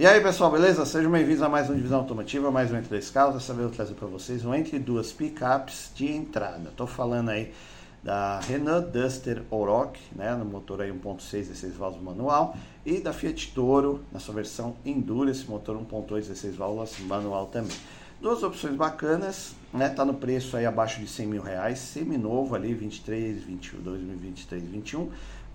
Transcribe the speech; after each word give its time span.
E 0.00 0.06
aí 0.06 0.18
pessoal, 0.22 0.50
beleza? 0.50 0.86
Sejam 0.86 1.12
bem-vindos 1.12 1.42
a 1.42 1.48
mais 1.50 1.68
um 1.68 1.74
Divisão 1.74 1.98
Automotiva, 1.98 2.50
mais 2.50 2.72
um 2.72 2.76
Entre 2.78 2.88
Dois 2.88 3.10
Carros. 3.10 3.34
Dessa 3.34 3.52
vez 3.52 3.68
eu 3.68 3.70
trazer 3.74 3.92
para 3.92 4.08
vocês 4.08 4.42
um 4.46 4.54
Entre 4.54 4.78
Duas 4.78 5.12
Picapes 5.12 5.90
de 5.94 6.10
entrada. 6.10 6.70
Estou 6.70 6.86
falando 6.86 7.28
aí 7.28 7.52
da 8.02 8.40
Renault 8.40 8.90
Duster 8.90 9.42
Oroch, 9.50 10.00
né, 10.16 10.34
no 10.34 10.46
motor 10.46 10.80
aí 10.80 10.90
1.6 10.90 11.48
16 11.48 11.74
válvulas 11.74 12.02
manual, 12.02 12.56
e 12.86 12.98
da 12.98 13.12
Fiat 13.12 13.52
Toro, 13.54 14.00
na 14.10 14.18
sua 14.18 14.36
versão 14.36 14.74
Endurance, 14.86 15.44
motor 15.46 15.76
1.8 15.76 16.20
16 16.20 16.56
válvulas 16.56 16.98
manual 17.00 17.48
também. 17.48 17.76
Duas 18.22 18.42
opções 18.42 18.76
bacanas, 18.76 19.54
né, 19.70 19.90
tá 19.90 20.02
no 20.02 20.14
preço 20.14 20.56
aí 20.56 20.64
abaixo 20.64 20.98
de 20.98 21.08
100 21.08 21.26
mil 21.26 21.42
reais, 21.42 21.78
semi-novo 21.78 22.54
ali, 22.54 22.72
23, 22.72 23.42
22, 23.42 23.84
2023, 23.84 24.62
21 24.62 25.10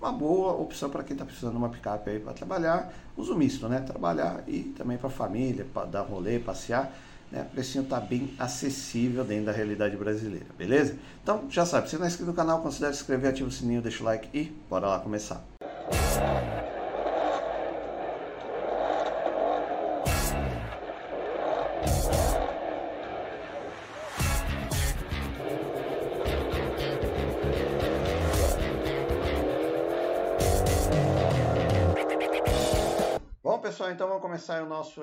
uma 0.06 0.12
boa 0.12 0.52
opção 0.52 0.88
para 0.88 1.02
quem 1.02 1.14
está 1.14 1.24
precisando 1.24 1.52
de 1.52 1.58
uma 1.58 1.68
picape 1.68 2.10
aí 2.10 2.20
para 2.20 2.32
trabalhar, 2.32 2.92
uso 3.16 3.34
misto, 3.34 3.68
né? 3.68 3.80
Trabalhar 3.80 4.44
e 4.46 4.60
também 4.76 4.96
para 4.96 5.08
a 5.08 5.10
família, 5.10 5.66
para 5.72 5.86
dar 5.86 6.02
rolê, 6.02 6.38
passear. 6.38 6.92
Né? 7.30 7.42
O 7.42 7.52
precinho 7.52 7.82
está 7.82 7.98
bem 7.98 8.32
acessível 8.38 9.24
dentro 9.24 9.46
da 9.46 9.52
realidade 9.52 9.96
brasileira, 9.96 10.46
beleza? 10.56 10.96
Então, 11.20 11.50
já 11.50 11.66
sabe, 11.66 11.90
se 11.90 11.96
não 11.96 12.04
é 12.04 12.08
inscrito 12.08 12.30
no 12.30 12.36
canal, 12.36 12.62
considere 12.62 12.94
se 12.94 13.00
inscrever, 13.00 13.30
ativa 13.30 13.48
o 13.48 13.52
sininho, 13.52 13.82
deixa 13.82 14.00
o 14.00 14.06
like 14.06 14.28
e 14.32 14.44
bora 14.70 14.86
lá 14.86 15.00
começar. 15.00 15.44
pessoal, 15.90 16.55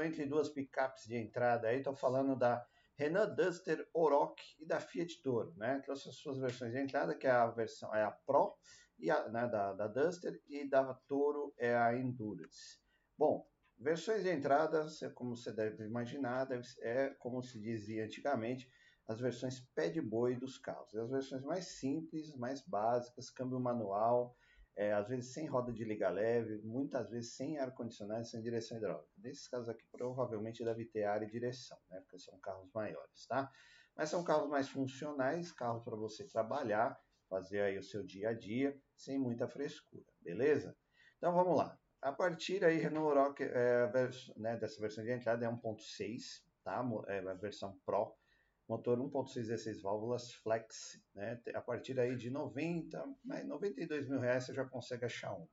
entre 0.05 0.25
duas 0.25 0.49
picapes 0.49 1.05
de 1.05 1.15
entrada 1.15 1.67
aí. 1.67 1.77
Estou 1.77 1.95
falando 1.95 2.35
da 2.35 2.65
Renault 2.95 3.35
Duster 3.35 3.87
Oroch 3.93 4.41
e 4.59 4.65
da 4.65 4.79
Fiat 4.79 5.21
Toro, 5.21 5.53
né? 5.57 5.79
Trouxe 5.79 6.09
as 6.09 6.15
suas 6.15 6.37
versões 6.37 6.73
de 6.73 6.79
entrada, 6.79 7.15
que 7.15 7.27
é 7.27 7.31
a 7.31 7.47
versão 7.47 7.93
é 7.93 8.03
a 8.03 8.11
Pro 8.11 8.55
e 8.99 9.09
a, 9.09 9.27
né, 9.29 9.47
da, 9.47 9.73
da 9.73 9.87
Duster 9.87 10.41
e 10.47 10.67
da 10.69 10.93
Toro 11.07 11.53
é 11.57 11.75
a 11.75 11.95
Endurance. 11.95 12.79
Bom, 13.17 13.47
versões 13.77 14.23
de 14.23 14.29
entrada, 14.29 14.85
como 15.15 15.35
você 15.35 15.51
deve 15.51 15.83
imaginar, 15.85 16.45
deve, 16.45 16.67
é 16.81 17.09
como 17.19 17.41
se 17.41 17.59
dizia 17.59 18.05
antigamente, 18.05 18.69
as 19.07 19.19
versões 19.19 19.59
pé 19.75 19.89
de 19.89 20.01
boi 20.01 20.35
dos 20.35 20.57
carros. 20.57 20.95
As 20.95 21.09
versões 21.09 21.43
mais 21.43 21.65
simples, 21.79 22.35
mais 22.35 22.61
básicas, 22.61 23.29
câmbio 23.29 23.59
manual, 23.59 24.35
é, 24.75 24.91
às 24.93 25.07
vezes 25.07 25.33
sem 25.33 25.47
roda 25.47 25.71
de 25.71 25.83
liga 25.83 26.09
leve, 26.09 26.61
muitas 26.63 27.09
vezes 27.09 27.35
sem 27.35 27.59
ar-condicionado, 27.59 28.25
sem 28.25 28.41
direção 28.41 28.77
hidráulica. 28.77 29.11
Nesses 29.17 29.47
casos 29.47 29.69
aqui, 29.69 29.85
provavelmente 29.91 30.63
deve 30.63 30.85
ter 30.85 31.03
ar 31.03 31.21
e 31.21 31.27
direção, 31.29 31.77
né? 31.89 31.99
porque 32.01 32.19
são 32.19 32.39
carros 32.39 32.69
maiores, 32.73 33.25
tá? 33.27 33.51
Mas 33.95 34.09
são 34.09 34.23
carros 34.23 34.49
mais 34.49 34.67
funcionais, 34.69 35.51
carros 35.51 35.83
para 35.83 35.95
você 35.95 36.27
trabalhar, 36.27 36.99
fazer 37.29 37.61
aí 37.61 37.77
o 37.77 37.83
seu 37.83 38.03
dia 38.03 38.29
a 38.29 38.33
dia, 38.33 38.75
sem 38.95 39.19
muita 39.19 39.47
frescura, 39.47 40.05
beleza? 40.19 40.75
Então 41.17 41.33
vamos 41.33 41.55
lá. 41.55 41.77
A 42.01 42.11
partir 42.11 42.65
aí, 42.65 42.79
Renault 42.79 43.15
Rock, 43.15 43.43
é, 43.43 43.89
né, 44.35 44.57
dessa 44.57 44.81
versão 44.81 45.03
de 45.03 45.11
entrada 45.11 45.45
é 45.45 45.49
1.6, 45.49 46.43
tá? 46.63 46.83
É 47.07 47.19
a 47.19 47.33
versão 47.35 47.79
Pro 47.85 48.13
motor 48.67 48.97
1.6 48.97 49.33
16 49.33 49.81
válvulas 49.81 50.31
flex, 50.33 51.01
né? 51.13 51.41
A 51.53 51.61
partir 51.61 51.99
aí 51.99 52.15
de 52.15 52.29
90, 52.29 53.03
92 53.23 54.07
mil 54.07 54.19
reais 54.19 54.45
você 54.45 54.53
já 54.53 54.65
consegue 54.65 55.05
achar 55.05 55.33
um. 55.33 55.47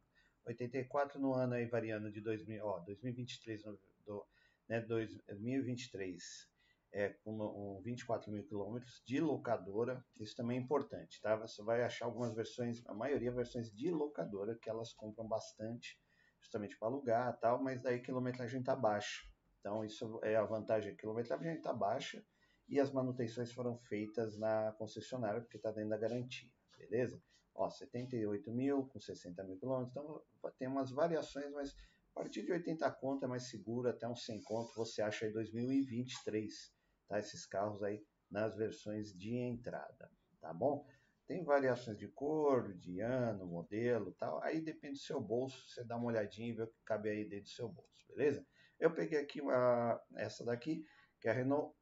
84 0.46 1.20
no 1.20 1.34
ano 1.34 1.54
aí 1.54 1.66
variando 1.66 2.10
de 2.10 2.20
2000, 2.20 2.64
ó, 2.64 2.80
2023 2.80 3.62
do, 4.06 4.26
né, 4.68 4.80
2023 4.80 6.48
é 6.92 7.10
com 7.22 7.36
um, 7.40 7.80
24 7.82 8.32
mil 8.32 8.44
quilômetros 8.44 9.00
de 9.06 9.20
locadora, 9.20 10.04
isso 10.18 10.34
também 10.34 10.58
é 10.58 10.60
importante, 10.60 11.20
tá? 11.20 11.36
Você 11.36 11.62
vai 11.62 11.82
achar 11.82 12.06
algumas 12.06 12.34
versões, 12.34 12.84
a 12.86 12.94
maioria 12.94 13.30
versões 13.30 13.70
de 13.72 13.90
locadora 13.90 14.58
que 14.60 14.68
elas 14.68 14.92
compram 14.92 15.28
bastante, 15.28 16.00
justamente 16.40 16.76
para 16.78 16.88
alugar, 16.88 17.38
tal, 17.38 17.62
mas 17.62 17.80
daí 17.80 17.96
a 17.96 18.02
quilometragem 18.02 18.60
está 18.60 18.74
baixa. 18.74 19.24
Então 19.60 19.84
isso 19.84 20.18
é 20.24 20.34
a 20.34 20.42
vantagem, 20.42 20.92
a 20.92 20.96
quilometragem 20.96 21.54
está 21.54 21.72
baixa 21.72 22.24
e 22.70 22.78
as 22.78 22.92
manutenções 22.92 23.50
foram 23.50 23.76
feitas 23.76 24.38
na 24.38 24.72
concessionária, 24.78 25.40
porque 25.40 25.56
está 25.56 25.72
dentro 25.72 25.90
da 25.90 25.98
garantia, 25.98 26.48
beleza? 26.78 27.20
Ó, 27.52 27.68
78 27.68 28.52
mil 28.52 28.86
com 28.86 29.00
60 29.00 29.42
mil 29.42 29.58
quilômetros, 29.58 29.90
então 29.90 30.22
tem 30.56 30.68
umas 30.68 30.92
variações, 30.92 31.50
mas 31.50 31.74
a 32.14 32.20
partir 32.20 32.44
de 32.44 32.52
80 32.52 32.88
conto 32.92 33.24
é 33.24 33.28
mais 33.28 33.50
seguro, 33.50 33.88
até 33.88 34.08
uns 34.08 34.24
100 34.24 34.44
conto 34.44 34.72
você 34.76 35.02
acha 35.02 35.26
em 35.26 35.32
2023, 35.32 36.72
tá? 37.08 37.18
Esses 37.18 37.44
carros 37.44 37.82
aí 37.82 38.06
nas 38.30 38.56
versões 38.56 39.12
de 39.12 39.34
entrada, 39.34 40.08
tá 40.40 40.54
bom? 40.54 40.86
Tem 41.26 41.42
variações 41.42 41.98
de 41.98 42.06
cor, 42.06 42.72
de 42.74 43.00
ano, 43.00 43.46
modelo 43.46 44.12
tal. 44.12 44.40
Aí 44.44 44.60
depende 44.60 44.94
do 44.94 45.02
seu 45.02 45.20
bolso, 45.20 45.68
você 45.68 45.82
dá 45.82 45.96
uma 45.96 46.06
olhadinha 46.06 46.48
e 46.48 46.52
vê 46.52 46.62
o 46.62 46.68
que 46.68 46.82
cabe 46.84 47.10
aí 47.10 47.24
dentro 47.24 47.46
do 47.46 47.50
seu 47.50 47.68
bolso, 47.68 48.06
beleza? 48.08 48.46
Eu 48.78 48.94
peguei 48.94 49.18
aqui 49.18 49.40
uma, 49.40 50.00
essa 50.14 50.44
daqui, 50.44 50.84
que 51.20 51.28
é 51.28 51.32
a 51.32 51.34
Renault 51.34 51.74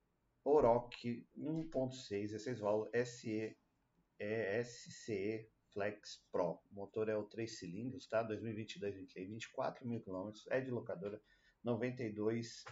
Oroch 0.49 0.89
1.6 1.37 2.31
16 2.31 2.59
válvulas 2.59 3.09
SE 3.09 3.55
ESCE 4.19 5.47
Flex 5.75 6.25
Pro. 6.33 6.59
O 6.71 6.75
motor 6.75 7.11
é 7.11 7.17
o 7.17 7.25
3 7.25 7.59
cilindros, 7.59 8.07
tá? 8.09 8.23
2022, 8.23 8.95
2023, 8.95 9.29
24 9.29 9.87
mil 9.87 10.01
quilômetros, 10.01 10.47
é 10.49 10.59
de 10.63 10.71
locadora, 10.71 11.21
92 11.63 12.65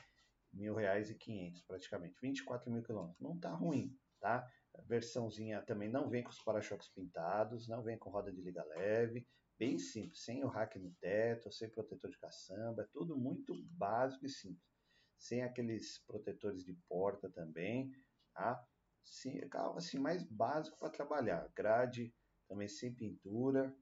mil 0.55 0.75
reais 0.75 1.11
e 1.11 1.15
500 1.15 1.63
praticamente, 1.65 2.19
24 2.19 2.73
mil 2.73 2.83
quilômetros. 2.83 3.21
Não 3.21 3.39
tá 3.39 3.53
ruim, 3.53 3.95
tá? 4.21 4.51
A 4.75 4.81
versãozinha 4.81 5.61
também 5.61 5.91
não 5.91 6.09
vem 6.09 6.25
com 6.25 6.31
os 6.31 6.41
para-choques 6.43 6.89
pintados, 6.89 7.69
não 7.69 7.83
vem 7.83 7.99
com 7.99 8.09
roda 8.09 8.33
de 8.33 8.41
liga 8.41 8.65
leve, 8.65 9.29
bem 9.59 9.79
simples, 9.79 10.25
sem 10.25 10.43
o 10.43 10.49
rack 10.49 10.79
no 10.79 10.93
teto, 10.95 11.53
sem 11.53 11.69
protetor 11.69 12.11
de 12.11 12.19
caçamba, 12.19 12.85
é 12.85 12.89
tudo 12.91 13.19
muito 13.19 13.55
básico 13.73 14.25
e 14.25 14.31
simples 14.31 14.76
sem 15.19 15.43
aqueles 15.43 15.99
protetores 16.07 16.65
de 16.65 16.75
porta 16.89 17.29
também, 17.31 17.93
tá? 18.35 18.63
Sim, 19.03 19.39
é 19.39 19.49
carro 19.49 19.77
assim 19.77 19.99
mais 19.99 20.23
básico 20.25 20.79
para 20.79 20.91
trabalhar, 20.91 21.49
grade 21.55 22.15
também 22.49 22.69
sem 22.69 22.95
pintura, 22.95 23.75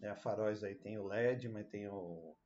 né? 0.00 0.14
faróis 0.16 0.62
aí 0.62 0.74
tem 0.74 0.98
o 0.98 1.06
LED, 1.06 1.48
mas 1.48 1.68
tem 1.68 1.88
o 1.88 2.36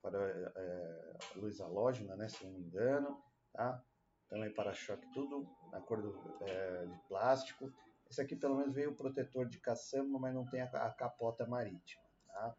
farol, 0.00 0.22
é, 0.24 1.18
luz 1.36 1.60
halógena, 1.60 2.16
né? 2.16 2.28
Se 2.28 2.44
não 2.44 2.52
me 2.52 2.60
engano, 2.60 3.22
tá? 3.52 3.82
Também 4.28 4.52
para-choque 4.52 5.06
tudo 5.12 5.46
na 5.70 5.80
cor 5.80 6.00
do, 6.00 6.14
é, 6.42 6.86
de 6.86 6.98
plástico. 7.08 7.72
Esse 8.10 8.20
aqui 8.20 8.36
pelo 8.36 8.56
menos 8.56 8.74
veio 8.74 8.90
o 8.90 8.96
protetor 8.96 9.46
de 9.46 9.58
caçamba, 9.58 10.18
mas 10.18 10.34
não 10.34 10.46
tem 10.46 10.60
a, 10.60 10.66
a 10.66 10.90
capota 10.92 11.46
marítima, 11.46 12.02
tá? 12.26 12.56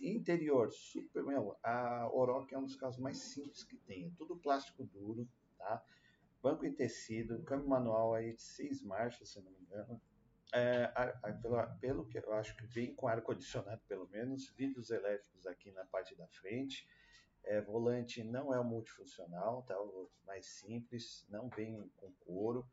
Interior, 0.00 0.70
super, 0.70 1.24
meu, 1.24 1.56
a 1.62 2.08
Oroch 2.12 2.54
é 2.54 2.58
um 2.58 2.64
dos 2.64 2.76
carros 2.76 2.98
mais 2.98 3.18
simples 3.18 3.64
que 3.64 3.76
tem. 3.76 4.10
Tudo 4.16 4.36
plástico 4.36 4.84
duro, 4.84 5.28
tá? 5.56 5.82
Banco 6.40 6.64
em 6.64 6.72
tecido, 6.72 7.42
câmbio 7.42 7.68
manual 7.68 8.14
aí 8.14 8.32
de 8.34 8.42
seis 8.42 8.82
marchas, 8.82 9.30
se 9.30 9.40
não 9.40 9.50
me 9.50 9.58
engano. 9.58 10.00
É, 10.54 10.84
a, 10.94 11.02
a, 11.24 11.32
pelo, 11.32 11.78
pelo 11.78 12.06
que 12.06 12.18
eu 12.18 12.32
acho 12.32 12.56
que 12.56 12.64
vem 12.66 12.94
com 12.94 13.08
ar-condicionado, 13.08 13.82
pelo 13.88 14.08
menos. 14.08 14.48
Vidros 14.50 14.90
elétricos 14.90 15.46
aqui 15.46 15.70
na 15.72 15.84
parte 15.86 16.14
da 16.14 16.26
frente. 16.28 16.86
É, 17.44 17.60
volante 17.60 18.22
não 18.22 18.54
é 18.54 18.62
multifuncional, 18.62 19.62
tá? 19.62 19.78
O 19.80 20.10
mais 20.26 20.46
simples, 20.46 21.26
não 21.28 21.48
vem 21.48 21.90
com 21.96 22.12
couro. 22.24 22.66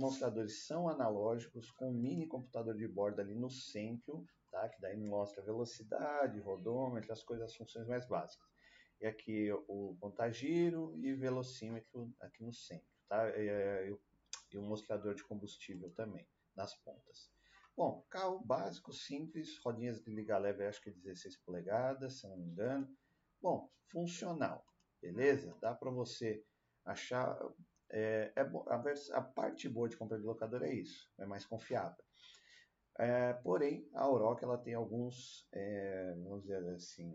Mostradores 0.00 0.64
são 0.66 0.88
analógicos, 0.88 1.70
com 1.72 1.90
um 1.90 1.92
mini 1.92 2.26
computador 2.26 2.74
de 2.74 2.88
bordo 2.88 3.20
ali 3.20 3.34
no 3.34 3.50
centro, 3.50 4.26
tá? 4.50 4.66
que 4.70 4.80
daí 4.80 4.96
mostra 4.96 5.42
velocidade, 5.42 6.40
rodômetro, 6.40 7.12
as 7.12 7.22
coisas, 7.22 7.50
as 7.50 7.56
funções 7.56 7.86
mais 7.86 8.06
básicas. 8.08 8.48
E 8.98 9.06
aqui 9.06 9.52
o 9.68 9.96
contagiro 10.00 10.98
e 11.04 11.12
velocímetro 11.14 12.10
aqui 12.18 12.42
no 12.42 12.52
centro, 12.52 12.88
tá? 13.08 13.28
E, 13.30 13.94
e 14.52 14.58
o 14.58 14.62
mostrador 14.62 15.14
de 15.14 15.22
combustível 15.24 15.90
também, 15.90 16.26
nas 16.56 16.74
pontas. 16.76 17.30
Bom, 17.76 18.04
carro 18.10 18.38
básico, 18.44 18.92
simples, 18.92 19.58
rodinhas 19.58 20.02
de 20.02 20.10
liga 20.10 20.36
leve, 20.38 20.66
acho 20.66 20.82
que 20.82 20.90
16 20.90 21.36
polegadas, 21.38 22.20
se 22.20 22.26
não 22.26 22.36
me 22.36 22.46
engano. 22.46 22.88
Bom, 23.40 23.70
funcional, 23.90 24.66
beleza? 25.00 25.56
Dá 25.60 25.74
para 25.74 25.90
você 25.90 26.44
achar. 26.84 27.38
É, 27.90 28.32
é 28.36 28.40
a, 28.40 29.18
a, 29.18 29.22
parte 29.22 29.68
boa 29.68 29.88
de 29.88 29.96
compra 29.96 30.18
de 30.18 30.24
locador 30.24 30.62
é 30.62 30.72
isso, 30.72 31.10
é 31.18 31.26
mais 31.26 31.44
confiável. 31.44 32.04
É, 32.98 33.32
porém, 33.34 33.88
a 33.94 34.08
Oroch 34.08 34.42
ela 34.42 34.58
tem 34.58 34.74
alguns, 34.74 35.48
é, 35.52 36.14
vamos 36.22 36.42
dizer 36.42 36.64
assim, 36.74 37.12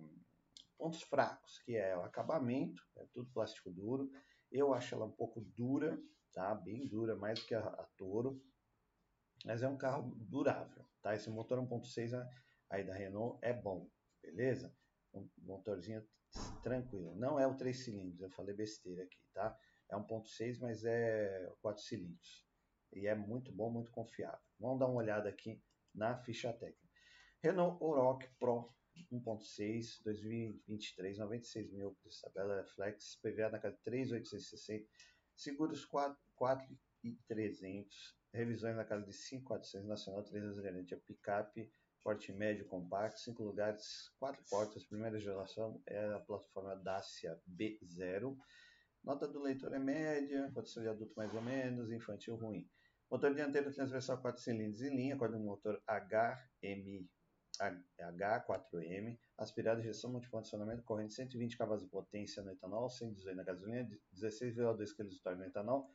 pontos 0.77 1.01
fracos, 1.03 1.59
que 1.59 1.75
é 1.75 1.95
o 1.95 2.01
acabamento, 2.01 2.81
é 2.97 3.05
tudo 3.13 3.31
plástico 3.31 3.71
duro. 3.71 4.09
Eu 4.51 4.73
acho 4.73 4.95
ela 4.95 5.05
um 5.05 5.11
pouco 5.11 5.41
dura, 5.41 5.97
tá? 6.33 6.53
Bem 6.55 6.87
dura, 6.87 7.15
mais 7.15 7.39
do 7.39 7.45
que 7.45 7.55
a, 7.55 7.59
a 7.59 7.87
Toro. 7.97 8.41
Mas 9.45 9.61
é 9.61 9.67
um 9.67 9.77
carro 9.77 10.13
durável, 10.17 10.83
tá? 11.01 11.13
Esse 11.13 11.29
motor 11.29 11.59
1.6 11.59 12.27
aí 12.69 12.83
da 12.83 12.93
Renault 12.93 13.37
é 13.41 13.53
bom, 13.53 13.89
beleza? 14.21 14.73
um 15.15 15.29
motorzinho 15.37 16.05
tranquilo. 16.61 17.15
Não 17.15 17.39
é 17.39 17.47
o 17.47 17.55
3 17.55 17.77
cilindros, 17.83 18.21
eu 18.21 18.29
falei 18.29 18.53
besteira 18.53 19.03
aqui, 19.03 19.19
tá? 19.33 19.57
É 19.89 19.95
1.6, 19.95 20.59
mas 20.61 20.83
é 20.83 21.51
4 21.61 21.83
cilindros. 21.83 22.45
E 22.93 23.07
é 23.07 23.15
muito 23.15 23.51
bom, 23.51 23.69
muito 23.69 23.91
confiável. 23.91 24.39
Vamos 24.59 24.79
dar 24.79 24.87
uma 24.87 24.97
olhada 24.97 25.29
aqui 25.29 25.61
na 25.93 26.17
ficha 26.17 26.51
técnica. 26.53 26.85
Renault 27.41 27.83
Oroch 27.83 28.27
Pro 28.39 28.73
1.6, 29.11 30.01
2023, 30.03 31.17
96 31.17 31.71
mil, 31.71 31.97
tabela 32.21 32.63
flex, 32.63 33.19
PVA 33.21 33.49
na 33.49 33.59
casa 33.59 33.77
3,860, 33.83 34.87
seguros 35.35 35.85
4,300, 35.85 38.17
revisões 38.33 38.75
na 38.75 38.85
casa 38.85 39.05
de 39.05 39.13
5,400, 39.13 39.87
nacional 39.87 40.23
300 40.23 40.59
garantia, 40.59 41.01
picape, 41.05 41.71
porte 42.03 42.31
médio 42.31 42.67
compacto, 42.67 43.19
5 43.19 43.43
lugares, 43.43 44.11
4 44.19 44.43
portas, 44.49 44.85
primeira 44.85 45.19
geração 45.19 45.81
é 45.85 46.13
a 46.13 46.19
plataforma 46.19 46.75
Dacia 46.75 47.39
B0, 47.49 48.37
nota 49.05 49.27
do 49.27 49.39
leitor 49.39 49.71
é 49.73 49.79
média, 49.79 50.51
condição 50.53 50.81
de 50.81 50.89
adulto 50.89 51.13
mais 51.15 51.33
ou 51.33 51.41
menos, 51.41 51.91
infantil 51.91 52.35
ruim. 52.35 52.67
Motor 53.09 53.35
dianteiro 53.35 53.71
transversal 53.71 54.19
4 54.19 54.41
cilindros 54.41 54.81
em 54.81 54.95
linha, 54.95 55.15
com 55.15 55.25
o 55.25 55.39
motor 55.39 55.81
HM 55.87 57.07
H4M, 57.99 59.17
aspirado 59.37 59.79
injeção 59.79 60.11
multifuncionamento, 60.11 60.83
corrente 60.83 61.13
120 61.13 61.57
cavalos 61.57 61.83
de 61.83 61.89
potência 61.89 62.41
no 62.41 62.51
etanol, 62.51 62.89
118 62.89 63.37
na 63.37 63.43
gasolina, 63.43 63.87
16,2 64.13 64.95
kg 64.95 65.07
de 65.07 65.37
no 65.37 65.45
etanol, 65.45 65.89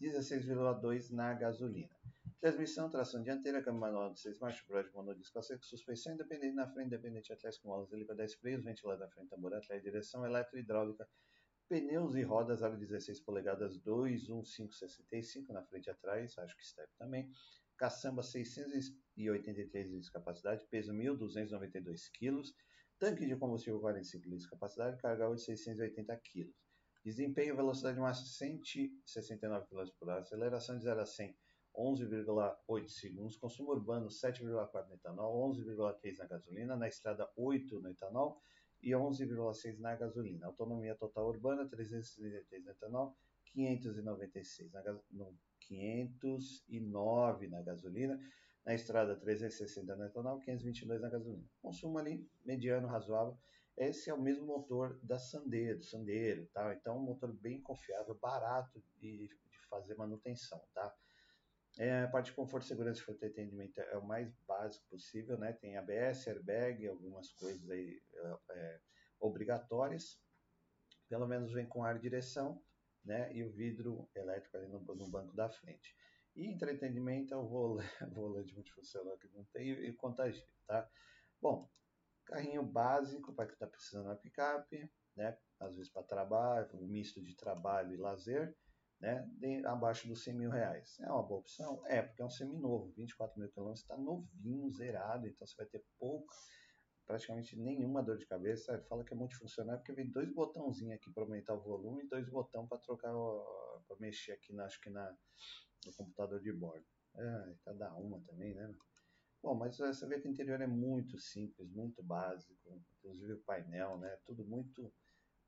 16,2 0.00 1.10
na 1.10 1.34
gasolina. 1.34 1.94
Transmissão, 2.40 2.88
tração 2.88 3.22
dianteira, 3.22 3.62
câmbio 3.62 3.80
manual 3.80 4.12
de 4.12 4.20
6 4.20 4.38
marchas, 4.38 4.66
broche 4.66 4.90
monodisco 4.94 5.38
a 5.38 5.42
seco, 5.42 5.64
suspensão 5.64 6.14
independente 6.14 6.54
na 6.54 6.66
frente, 6.66 6.86
independente 6.86 7.32
atrás 7.32 7.58
com 7.58 7.68
molas 7.68 7.92
helica 7.92 8.14
10 8.14 8.34
freios, 8.34 8.64
ventilador 8.64 9.06
na 9.06 9.12
frente, 9.12 9.28
tambor 9.28 9.52
atrás, 9.52 9.82
direção 9.82 10.24
eletro-hidráulica, 10.24 11.08
pneus 11.72 12.14
e 12.16 12.22
rodas, 12.22 12.62
aro 12.62 12.76
16 12.76 13.20
polegadas, 13.20 13.78
21565 13.78 15.50
na 15.54 15.62
frente 15.62 15.86
e 15.86 15.90
atrás, 15.90 16.36
acho 16.36 16.54
que 16.54 16.66
step 16.66 16.92
também, 16.98 17.30
caçamba 17.78 18.22
683 18.22 19.86
litros 19.86 20.04
de 20.04 20.12
capacidade, 20.12 20.66
peso 20.66 20.92
1.292 20.92 22.10
kg, 22.12 22.42
tanque 22.98 23.24
de 23.24 23.36
combustível 23.36 23.80
45 23.80 24.24
litros 24.24 24.42
de 24.42 24.50
capacidade, 24.50 25.00
carga 25.00 25.30
hoje 25.30 25.44
680 25.44 26.14
kg. 26.18 26.52
Desempenho, 27.02 27.56
velocidade 27.56 27.98
máxima 27.98 28.28
169 28.28 29.66
km 29.66 29.90
por 29.98 30.10
hora, 30.10 30.20
aceleração 30.20 30.76
de 30.76 30.84
0 30.84 31.00
a 31.00 31.06
100 31.06 31.34
11,8 31.74 32.88
segundos, 32.90 33.38
consumo 33.38 33.70
urbano 33.70 34.08
7,4 34.08 34.88
no 34.88 34.94
etanol, 34.94 35.50
11,3 35.54 36.18
na 36.18 36.26
gasolina, 36.26 36.76
na 36.76 36.86
estrada 36.86 37.26
8 37.34 37.80
no 37.80 37.88
etanol 37.88 38.42
e 38.82 38.90
11,6 38.90 39.78
na 39.78 39.94
gasolina. 39.94 40.46
Autonomia 40.46 40.94
total 40.94 41.28
urbana 41.28 41.68
333 41.68 42.64
no 42.64 42.70
etanol, 42.70 43.16
596 43.52 44.72
na 44.72 44.82
gasolina 44.82 45.32
509 45.68 47.48
na 47.48 47.62
gasolina, 47.62 48.18
na 48.64 48.74
estrada 48.74 49.16
360 49.16 49.96
no 49.96 50.04
etanol, 50.04 50.40
522 50.40 51.00
na 51.00 51.08
gasolina. 51.08 51.44
Consumo 51.60 51.98
ali 51.98 52.28
mediano, 52.44 52.88
razoável. 52.88 53.36
Esse 53.76 54.10
é 54.10 54.14
o 54.14 54.20
mesmo 54.20 54.46
motor 54.46 54.98
da 55.02 55.18
Sandero, 55.18 55.82
Sandero, 55.82 56.46
tá? 56.52 56.74
Então, 56.74 56.98
um 56.98 57.02
motor 57.02 57.32
bem 57.32 57.60
confiável, 57.62 58.14
barato 58.20 58.82
de, 58.98 59.28
de 59.28 59.66
fazer 59.70 59.94
manutenção, 59.94 60.62
tá? 60.74 60.94
É, 61.78 62.02
a 62.02 62.08
parte 62.08 62.26
de 62.26 62.32
conforto, 62.32 62.66
segurança 62.66 63.02
e 63.08 63.14
entretenimento 63.14 63.80
é 63.80 63.96
o 63.96 64.04
mais 64.04 64.30
básico 64.46 64.84
possível, 64.90 65.38
né? 65.38 65.52
Tem 65.54 65.76
ABS, 65.76 66.28
airbag, 66.28 66.86
algumas 66.86 67.32
coisas 67.32 67.68
aí 67.70 68.00
é, 68.14 68.36
é, 68.50 68.80
obrigatórias. 69.18 70.20
Pelo 71.08 71.26
menos 71.26 71.52
vem 71.52 71.66
com 71.66 71.82
ar 71.82 71.98
direção 71.98 72.62
né? 73.04 73.32
E 73.34 73.42
o 73.42 73.50
vidro 73.50 74.08
elétrico 74.14 74.56
ali 74.56 74.68
no, 74.68 74.80
no 74.80 75.08
banco 75.08 75.34
da 75.34 75.48
frente. 75.48 75.96
E 76.34 76.46
entretenimento 76.46 77.34
é 77.34 77.36
o 77.36 77.46
volante, 77.46 77.84
multifuncional 78.54 79.18
que 79.18 79.28
não 79.28 79.44
tem 79.52 79.70
e 79.70 79.92
contagia, 79.92 80.46
tá? 80.66 80.88
Bom, 81.40 81.68
carrinho 82.24 82.62
básico 82.62 83.32
para 83.32 83.46
quem 83.46 83.54
está 83.54 83.66
precisando 83.66 84.06
da 84.06 84.16
picape, 84.16 84.90
né? 85.16 85.36
Às 85.60 85.74
vezes 85.76 85.90
para 85.90 86.02
trabalho, 86.02 86.68
um 86.74 86.86
misto 86.86 87.20
de 87.22 87.34
trabalho 87.34 87.92
e 87.92 87.96
lazer, 87.96 88.56
né? 89.02 89.28
De, 89.32 89.66
abaixo 89.66 90.06
dos 90.06 90.22
100 90.22 90.34
mil 90.34 90.50
reais. 90.50 90.98
É 91.00 91.10
uma 91.10 91.24
boa 91.24 91.40
opção? 91.40 91.82
É, 91.86 92.00
porque 92.00 92.22
é 92.22 92.24
um 92.24 92.30
seminovo, 92.30 92.92
24 92.92 93.38
mil 93.38 93.50
quilômetros, 93.50 93.82
está 93.82 93.96
novinho, 93.96 94.70
zerado, 94.70 95.26
então 95.26 95.44
você 95.44 95.56
vai 95.56 95.66
ter 95.66 95.84
pouco 95.98 96.32
praticamente 97.04 97.58
nenhuma 97.58 98.00
dor 98.00 98.16
de 98.16 98.24
cabeça. 98.24 98.72
Ele 98.72 98.82
fala 98.82 99.04
que 99.04 99.12
é 99.12 99.16
multifuncional 99.16 99.76
porque 99.76 99.92
vem 99.92 100.08
dois 100.08 100.32
botãozinhos 100.32 100.94
aqui 100.94 101.10
para 101.10 101.24
aumentar 101.24 101.54
o 101.54 101.60
volume 101.60 102.04
e 102.04 102.08
dois 102.08 102.28
botões 102.28 102.68
para 102.68 102.78
trocar, 102.78 103.12
para 103.88 103.96
mexer 103.98 104.32
aqui, 104.32 104.54
na, 104.54 104.64
acho 104.66 104.80
que 104.80 104.88
na, 104.88 105.10
no 105.84 105.92
computador 105.94 106.40
de 106.40 106.52
bordo. 106.52 106.86
É, 107.16 107.54
cada 107.64 107.92
uma 107.96 108.20
também, 108.20 108.54
né? 108.54 108.72
Bom, 109.42 109.56
mas 109.56 109.76
você 109.76 110.06
vê 110.06 110.20
que 110.20 110.28
o 110.28 110.30
interior 110.30 110.60
é 110.60 110.66
muito 110.68 111.18
simples, 111.18 111.68
muito 111.72 112.00
básico, 112.04 112.80
inclusive 112.96 113.32
o 113.32 113.42
painel, 113.42 113.98
né? 113.98 114.16
Tudo 114.24 114.44
muito 114.44 114.94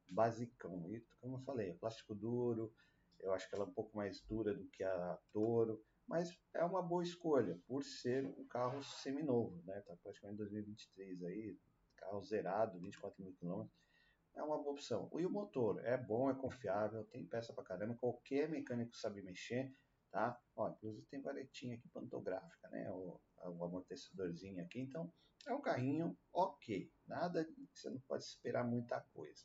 basicão. 0.09 0.93
E 0.93 1.01
como 1.21 1.37
eu 1.37 1.41
falei, 1.43 1.71
é 1.71 1.75
plástico 1.75 2.15
duro, 2.17 2.75
eu 3.25 3.33
acho 3.33 3.49
que 3.49 3.55
ela 3.55 3.65
é 3.65 3.69
um 3.69 3.73
pouco 3.73 3.97
mais 3.97 4.21
dura 4.23 4.55
do 4.55 4.67
que 4.69 4.85
a 4.85 5.19
Toro 5.33 5.83
mas 6.07 6.39
é 6.53 6.65
uma 6.65 6.83
boa 6.83 7.03
escolha 7.03 7.59
por 7.67 7.83
ser 7.83 8.27
um 8.27 8.45
carro 8.47 8.83
seminovo, 8.83 9.63
né? 9.65 9.81
Tá 9.81 9.97
praticamente 10.03 10.39
2023 10.39 11.23
aí, 11.25 11.59
carro 11.97 12.23
zerado, 12.23 12.79
24 12.79 13.23
mil 13.23 13.33
quilômetros, 13.35 13.75
é 14.35 14.43
uma 14.43 14.59
boa 14.59 14.73
opção. 14.73 15.11
E 15.19 15.25
o 15.25 15.31
motor 15.31 15.83
é 15.85 15.97
bom, 15.97 16.31
é 16.31 16.35
confiável, 16.35 17.05
tem 17.05 17.25
peça 17.27 17.53
pra 17.53 17.65
caramba, 17.65 17.97
qualquer 17.97 18.49
mecânico 18.49 18.95
sabe 18.97 19.23
mexer, 19.23 19.75
tá? 20.11 20.39
Ó, 20.57 20.69
inclusive 20.69 21.07
tem 21.07 21.21
varetinha 21.21 21.77
aqui 21.77 21.89
pantográfica, 21.89 22.69
né? 22.69 22.91
O, 22.91 23.21
o 23.43 23.65
amortecedorzinho 23.65 24.63
aqui, 24.63 24.81
então 24.81 25.11
é 25.47 25.55
um 25.55 25.61
carrinho 25.61 26.17
ok, 26.33 26.91
nada, 27.07 27.47
você 27.73 27.91
não 27.91 28.01
pode 28.01 28.25
esperar 28.25 28.65
muita 28.65 29.01
coisa, 29.13 29.45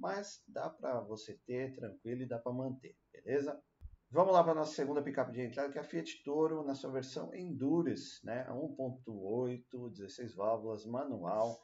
mas 0.00 0.42
dá 0.48 0.70
para 0.70 1.00
você 1.00 1.38
ter 1.46 1.74
tranquilo 1.74 2.22
e 2.22 2.26
dá 2.26 2.38
para 2.38 2.52
manter, 2.52 2.96
beleza? 3.12 3.62
Vamos 4.10 4.32
lá 4.32 4.42
para 4.42 4.54
nossa 4.54 4.74
segunda 4.74 5.02
picape 5.02 5.30
de 5.30 5.42
entrada, 5.42 5.70
que 5.70 5.78
é 5.78 5.82
a 5.82 5.84
Fiat 5.84 6.24
Toro, 6.24 6.64
na 6.64 6.74
sua 6.74 6.90
versão 6.90 7.32
Endurance, 7.32 8.24
né? 8.24 8.44
1.8, 8.48 9.92
16 9.92 10.34
válvulas, 10.34 10.84
manual, 10.84 11.62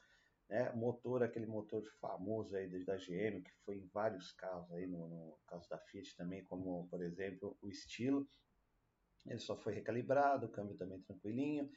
né? 0.49 0.71
Motor, 0.75 1.25
aquele 1.25 1.47
motor 1.47 1.83
famoso 1.99 2.55
aí 2.55 2.69
da 2.85 2.97
GM, 2.97 3.43
que 3.43 3.51
foi 3.65 3.79
em 3.79 3.87
vários 3.89 4.33
carros 4.33 4.71
aí, 4.73 4.87
no, 4.87 5.09
no 5.09 5.39
caso 5.49 5.69
da 5.69 5.79
Fiat 5.79 6.15
também, 6.15 6.45
como, 6.45 6.87
por 6.89 7.03
exemplo, 7.03 7.59
o 7.61 7.69
estilo. 7.69 8.29
Ele 9.27 9.41
só 9.41 9.57
foi 9.57 9.75
recalibrado, 9.75 10.47
o 10.47 10.51
câmbio 10.51 10.77
também 10.77 11.01
tranquilinho, 11.01 11.69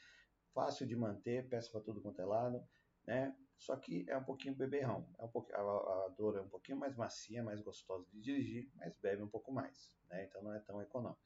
fácil 0.54 0.86
de 0.86 0.96
manter, 0.96 1.50
peça 1.50 1.72
para 1.72 1.82
tudo 1.82 2.02
quanto 2.02 2.22
é 2.22 2.26
lado, 2.26 2.62
né? 3.06 3.36
Só 3.58 3.76
que 3.76 4.06
é 4.10 4.18
um 4.18 4.24
pouquinho 4.24 4.56
beberrão. 4.56 5.06
É 5.20 5.24
um 5.24 5.28
pouquinho, 5.28 5.58
a, 5.58 6.06
a 6.06 6.10
dor 6.10 6.38
é 6.38 6.42
um 6.42 6.48
pouquinho 6.48 6.78
mais 6.78 6.96
macia, 6.96 7.44
mais 7.44 7.62
gostosa 7.62 8.08
de 8.12 8.22
dirigir, 8.22 8.72
mas 8.76 8.96
bebe 8.98 9.22
um 9.22 9.28
pouco 9.28 9.52
mais. 9.52 9.92
Né? 10.10 10.26
Então 10.26 10.42
não 10.42 10.54
é 10.54 10.60
tão 10.60 10.82
econômico. 10.82 11.22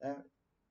É, 0.00 0.16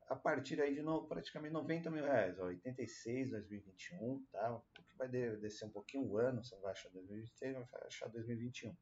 a 0.08 0.16
partir 0.16 0.62
aí 0.62 0.74
de 0.74 0.82
novo, 0.82 1.08
praticamente 1.08 1.54
90 1.54 1.90
mil 1.90 2.04
reais, 2.04 2.38
ó, 2.40 2.46
86, 2.46 3.32
2021, 3.32 4.24
tá? 4.32 4.56
O 4.56 4.62
que 4.84 4.96
vai 4.98 5.08
descer 5.08 5.66
um 5.66 5.72
pouquinho 5.72 6.04
o 6.06 6.18
ano, 6.18 6.44
você 6.44 6.56
vai 6.58 6.72
achar 6.72 6.90
2023, 6.90 7.56
vai 7.56 7.82
achar 7.88 8.08
2021, 8.10 8.76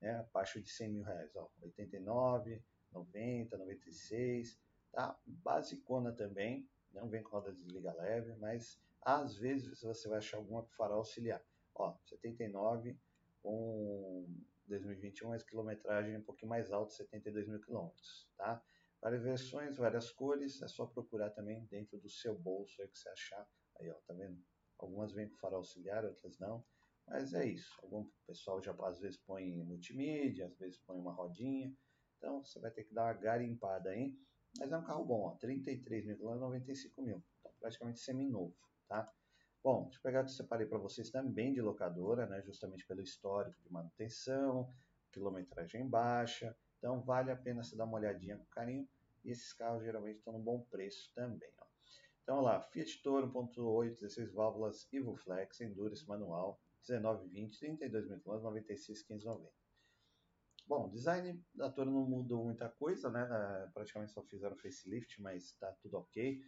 né? 0.00 0.16
Abaixo 0.16 0.60
de 0.60 0.68
100 0.68 0.88
mil 0.90 1.04
reais, 1.04 1.34
ó, 1.36 1.48
89, 1.62 2.62
90, 2.92 3.56
96, 3.56 4.58
tá? 4.92 5.16
Basicona 5.24 6.12
também, 6.12 6.68
não 6.92 7.08
vem 7.08 7.22
com 7.22 7.30
roda 7.30 7.52
desliga 7.52 7.94
leve, 7.94 8.34
mas 8.36 8.80
às 9.04 9.36
vezes 9.36 9.80
você 9.82 10.08
vai 10.08 10.18
achar 10.18 10.38
alguma 10.38 10.64
farol 10.76 10.98
auxiliar. 10.98 11.44
Ó, 11.74 11.96
79 12.04 12.98
com 13.42 14.26
2021, 14.66 15.28
mas 15.28 15.42
quilometragem 15.42 16.16
um 16.16 16.22
pouquinho 16.22 16.48
mais 16.48 16.72
alta, 16.72 16.92
72 16.92 17.46
mil 17.46 17.60
quilômetros, 17.60 18.28
tá? 18.36 18.64
Várias 19.02 19.22
versões, 19.22 19.76
várias 19.76 20.10
cores, 20.10 20.62
é 20.62 20.68
só 20.68 20.86
procurar 20.86 21.30
também 21.30 21.66
dentro 21.66 21.98
do 21.98 22.08
seu 22.08 22.38
bolso 22.38 22.80
aí 22.80 22.88
que 22.88 22.98
você 22.98 23.08
achar. 23.10 23.46
Aí, 23.78 23.90
ó, 23.90 23.94
tá 24.06 24.14
vendo? 24.14 24.42
Algumas 24.78 25.12
vêm 25.12 25.28
com 25.28 25.36
farol 25.36 25.58
auxiliar, 25.58 26.04
outras 26.04 26.38
não. 26.38 26.64
Mas 27.06 27.34
é 27.34 27.46
isso. 27.46 27.78
Algum 27.82 28.08
pessoal 28.26 28.62
já 28.62 28.74
às 28.86 28.98
vezes 28.98 29.18
põe 29.18 29.62
multimídia, 29.62 30.46
às 30.46 30.56
vezes 30.58 30.78
põe 30.78 30.96
uma 30.98 31.12
rodinha. 31.12 31.76
Então 32.16 32.42
você 32.42 32.58
vai 32.58 32.70
ter 32.70 32.84
que 32.84 32.94
dar 32.94 33.04
uma 33.04 33.12
garimpada 33.12 33.90
aí. 33.90 34.16
Mas 34.58 34.72
é 34.72 34.78
um 34.78 34.84
carro 34.84 35.04
bom, 35.04 35.22
ó, 35.26 35.36
33 35.36 36.06
mil 36.06 36.16
quilômetros, 36.16 36.48
95 36.48 37.02
mil. 37.02 37.22
Então, 37.40 37.52
praticamente 37.60 38.00
semi-novo, 38.00 38.56
tá? 38.88 39.12
Bom, 39.62 39.84
deixa 39.84 39.98
eu 39.98 40.02
pegar 40.02 40.24
que 40.24 40.30
separei 40.30 40.66
para 40.66 40.78
vocês 40.78 41.10
também 41.10 41.52
de 41.52 41.62
locadora, 41.62 42.26
né, 42.26 42.42
justamente 42.42 42.86
pelo 42.86 43.00
histórico 43.00 43.58
de 43.62 43.72
manutenção, 43.72 44.70
quilometragem 45.10 45.88
baixa. 45.88 46.54
Então 46.78 47.00
vale 47.00 47.30
a 47.30 47.36
pena 47.36 47.62
você 47.62 47.74
dar 47.74 47.84
uma 47.84 47.96
olhadinha 47.96 48.36
com 48.36 48.44
carinho. 48.46 48.86
E 49.24 49.30
esses 49.30 49.54
carros 49.54 49.82
geralmente 49.82 50.18
estão 50.18 50.34
no 50.34 50.38
bom 50.38 50.60
preço 50.70 51.10
também. 51.14 51.50
Ó. 51.58 51.64
Então 52.22 52.40
lá, 52.42 52.60
Fiat 52.60 53.02
Toro 53.02 53.32
1.8, 53.32 54.00
16 54.00 54.32
válvulas, 54.32 54.86
Evo 54.92 55.16
Flex, 55.16 55.62
Endurance 55.62 56.06
manual, 56.06 56.60
1920, 56.86 57.58
32 57.58 58.08
mil 58.08 58.20
km, 58.20 58.42
96, 58.42 59.02
590. 59.02 59.52
Bom, 60.66 60.90
design 60.90 61.42
da 61.54 61.70
Toro 61.70 61.90
não 61.90 62.06
mudou 62.06 62.44
muita 62.44 62.68
coisa, 62.68 63.10
né? 63.10 63.26
Praticamente 63.72 64.12
só 64.12 64.22
fizeram 64.22 64.56
facelift, 64.56 65.20
mas 65.22 65.44
está 65.44 65.72
tudo 65.82 65.98
ok. 65.98 66.42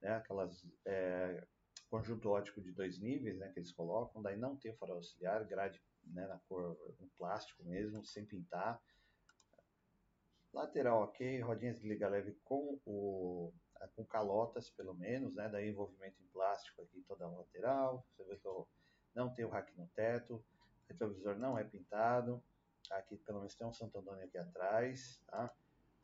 Né? 0.00 0.14
Aquelas 0.16 0.66
é, 0.84 1.46
conjunto 1.92 2.30
ótico 2.30 2.62
de 2.62 2.72
dois 2.72 2.98
níveis, 2.98 3.38
né? 3.38 3.50
Que 3.52 3.58
eles 3.58 3.70
colocam. 3.70 4.22
Daí 4.22 4.34
não 4.34 4.56
tem 4.56 4.74
farol 4.76 4.96
auxiliar, 4.96 5.44
grade 5.44 5.78
né, 6.04 6.26
na 6.26 6.38
cor 6.48 6.74
um 6.98 7.08
plástico 7.18 7.62
mesmo, 7.64 8.02
sem 8.02 8.24
pintar. 8.24 8.82
Lateral 10.54 11.02
ok, 11.02 11.40
rodinhas 11.42 11.78
de 11.78 11.86
liga 11.86 12.08
leve 12.08 12.32
com 12.44 12.80
o 12.86 13.52
com 13.96 14.04
calotas 14.06 14.70
pelo 14.70 14.94
menos, 14.94 15.34
né? 15.34 15.50
Daí 15.50 15.68
envolvimento 15.68 16.22
em 16.22 16.26
plástico 16.28 16.80
aqui 16.80 17.02
toda 17.06 17.26
a 17.26 17.28
lateral. 17.28 18.06
Você 18.08 18.24
vê 18.24 18.36
que 18.36 18.46
eu 18.46 18.66
não 19.14 19.34
tem 19.34 19.44
o 19.44 19.50
rack 19.50 19.76
no 19.76 19.86
teto, 19.88 20.42
retrovisor 20.88 21.36
não 21.36 21.58
é 21.58 21.64
pintado. 21.64 22.42
Aqui 22.92 23.18
pelo 23.18 23.38
menos 23.38 23.54
tem 23.54 23.66
um 23.66 23.72
Santo 23.72 23.98
Antônio 23.98 24.24
aqui 24.24 24.38
atrás, 24.38 25.20
tá? 25.26 25.52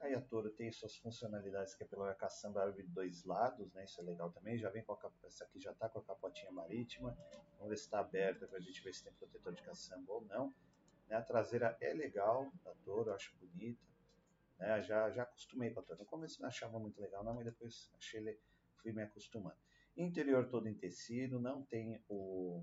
Aí 0.01 0.15
a 0.15 0.21
Toro 0.21 0.51
tem 0.51 0.71
suas 0.71 0.97
funcionalidades 0.97 1.75
que 1.75 1.83
é 1.83 1.87
pela 1.87 2.15
caçamba 2.15 2.71
de 2.71 2.85
dois 2.85 3.25
lados, 3.25 3.73
né? 3.73 3.85
Isso 3.85 4.01
é 4.01 4.05
legal 4.05 4.31
também. 4.31 4.57
Já 4.57 4.71
vem 4.71 4.85
com 4.85 4.93
a 4.93 5.11
essa 5.25 5.45
aqui 5.45 5.59
já 5.59 5.75
tá 5.75 5.89
com 5.89 5.99
a 5.99 6.05
capotinha 6.05 6.53
marítima. 6.53 7.19
Vamos 7.57 7.71
ver 7.71 7.77
se 7.77 7.85
está 7.85 7.99
aberta 7.99 8.47
para 8.47 8.59
a 8.59 8.61
gente 8.61 8.81
ver 8.83 8.95
se 8.95 9.03
tem 9.03 9.13
protetor 9.15 9.53
de 9.53 9.63
caçamba 9.63 10.13
ou 10.13 10.25
não. 10.27 10.55
Né? 11.09 11.17
A 11.17 11.23
traseira 11.23 11.77
é 11.81 11.93
legal 11.93 12.53
da 12.65 12.73
Toro, 12.85 13.13
acho 13.13 13.35
bonita. 13.37 13.85
Né? 14.59 14.81
Já 14.83 15.11
já 15.11 15.25
acostumei 15.25 15.71
com 15.71 15.81
a 15.81 15.83
Toro. 15.83 15.99
No 15.99 16.07
começo 16.07 16.41
não 16.41 16.49
achava 16.49 16.79
muito 16.79 17.01
legal, 17.01 17.25
não, 17.25 17.35
mas 17.35 17.45
depois 17.45 17.91
achei 17.97 18.39
fui 18.77 18.93
me 18.93 19.03
acostumando. 19.03 19.57
Interior 19.97 20.49
todo 20.49 20.69
em 20.69 20.75
tecido, 20.75 21.41
não 21.41 21.65
tem 21.65 22.01
o 22.09 22.63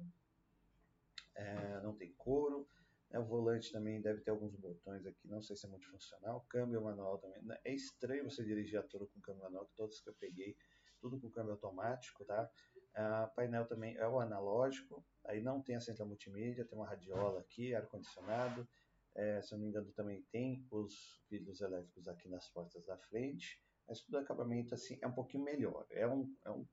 é, 1.35 1.81
não 1.81 1.93
tem 1.93 2.13
couro. 2.13 2.65
Né? 3.09 3.19
O 3.19 3.25
volante 3.25 3.71
também 3.71 4.01
deve 4.01 4.21
ter 4.21 4.31
alguns 4.31 4.55
botões 4.55 5.05
aqui, 5.05 5.27
não 5.27 5.41
sei 5.41 5.55
se 5.55 5.65
é 5.65 5.69
multifuncional. 5.69 6.45
Câmbio 6.49 6.81
manual 6.81 7.17
também. 7.17 7.41
É 7.63 7.73
estranho 7.73 8.23
você 8.23 8.43
dirigir 8.43 8.79
a 8.79 8.83
Toro 8.83 9.07
com 9.07 9.21
câmbio 9.21 9.43
manual, 9.43 9.65
que 9.65 9.75
todos 9.75 9.99
que 10.01 10.09
eu 10.09 10.15
peguei, 10.15 10.55
tudo 10.99 11.19
com 11.19 11.29
câmbio 11.29 11.53
automático, 11.53 12.25
tá? 12.25 12.49
Ah, 12.95 13.31
painel 13.35 13.67
também 13.67 13.95
é 13.97 14.07
o 14.07 14.19
analógico, 14.19 15.05
aí 15.25 15.41
não 15.41 15.61
tem 15.61 15.75
a 15.75 15.81
central 15.81 16.07
multimídia, 16.07 16.65
tem 16.65 16.77
uma 16.77 16.87
radiola 16.87 17.41
aqui, 17.41 17.75
ar-condicionado. 17.75 18.67
É, 19.13 19.41
se 19.41 19.53
eu 19.53 19.57
não 19.57 19.63
me 19.63 19.69
engano, 19.69 19.91
também 19.93 20.23
tem 20.31 20.65
os 20.71 21.21
vidros 21.29 21.61
elétricos 21.61 22.07
aqui 22.07 22.27
nas 22.27 22.49
portas 22.49 22.85
da 22.85 22.97
frente, 22.97 23.61
mas 23.87 24.01
tudo 24.01 24.17
acabamento 24.17 24.73
assim 24.73 24.97
é 25.01 25.07
um 25.07 25.13
pouquinho 25.13 25.43
melhor. 25.43 25.85
É 25.89 26.07
um, 26.07 26.33
é 26.45 26.51
um 26.51 26.65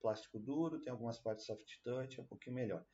plástico 0.00 0.38
duro, 0.38 0.80
tem 0.80 0.90
algumas 0.90 1.18
partes 1.18 1.44
soft 1.44 1.68
touch, 1.82 2.18
é 2.18 2.22
um 2.22 2.26
pouquinho 2.26 2.56
melhor. 2.56 2.84